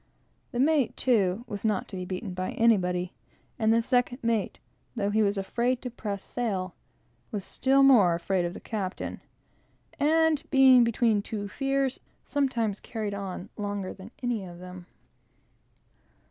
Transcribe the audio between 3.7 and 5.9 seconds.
the second mate, though he was afraid